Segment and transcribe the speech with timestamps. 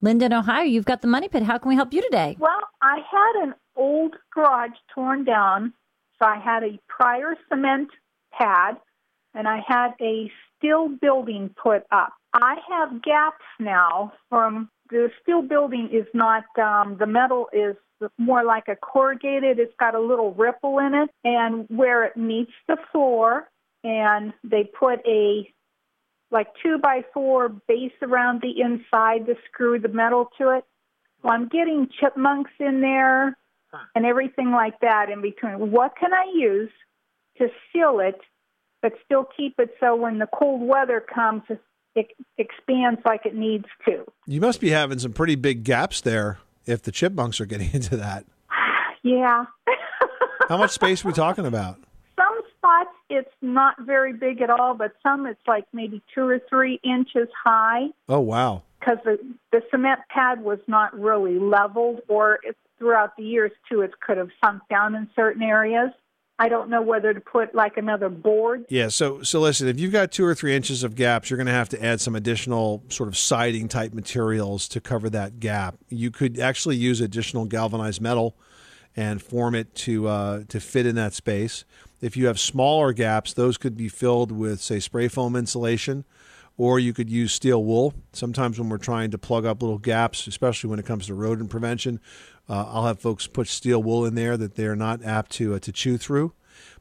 [0.00, 1.42] Linda in Ohio, you've got the Money Pit.
[1.42, 2.36] How can we help you today?
[2.38, 5.72] Well, I had an old garage torn down,
[6.18, 7.88] so I had a prior cement
[8.32, 8.76] pad
[9.34, 12.12] and I had a steel building put up.
[12.32, 17.76] I have gaps now from the steel building is not um, the metal is
[18.16, 19.58] more like a corrugated.
[19.58, 23.48] It's got a little ripple in it, and where it meets the floor,
[23.84, 25.48] and they put a
[26.30, 30.64] like two by four base around the inside to screw the metal to it.
[31.22, 33.36] Well, I'm getting chipmunks in there
[33.94, 35.70] and everything like that in between.
[35.70, 36.70] What can I use
[37.38, 38.20] to seal it,
[38.82, 41.42] but still keep it so when the cold weather comes,
[41.94, 44.04] it expands like it needs to?
[44.26, 47.96] You must be having some pretty big gaps there if the chipmunks are getting into
[47.96, 48.24] that.
[49.02, 49.44] yeah.
[50.48, 51.78] How much space are we talking about?
[53.48, 56.40] Some spots it's not very big at all, but some it's like maybe two or
[56.48, 57.86] three inches high.
[58.08, 58.62] Oh wow!
[58.80, 59.18] Because the
[59.52, 64.18] the cement pad was not really leveled, or it, throughout the years too, it could
[64.18, 65.90] have sunk down in certain areas.
[66.40, 68.64] I don't know whether to put like another board.
[68.68, 71.48] Yeah, so so listen, if you've got two or three inches of gaps, you're going
[71.48, 75.76] to have to add some additional sort of siding type materials to cover that gap.
[75.88, 78.36] You could actually use additional galvanized metal
[78.96, 81.64] and form it to uh, to fit in that space.
[82.00, 86.04] If you have smaller gaps, those could be filled with say spray foam insulation,
[86.56, 87.94] or you could use steel wool.
[88.12, 91.50] Sometimes when we're trying to plug up little gaps, especially when it comes to rodent
[91.50, 92.00] prevention,
[92.48, 95.58] uh, I'll have folks put steel wool in there that they're not apt to uh,
[95.60, 96.32] to chew through.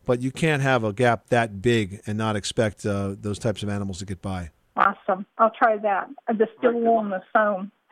[0.06, 3.70] But you can't have a gap that big and not expect uh, those types of
[3.70, 4.52] animals to get by.
[4.78, 5.26] Awesome.
[5.38, 6.10] I'll try that.
[6.28, 7.72] The steel wool and the foam.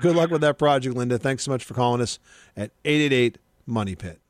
[0.00, 1.18] Good luck with that project, Linda.
[1.18, 2.18] Thanks so much for calling us
[2.56, 4.20] at 888 Money Pit.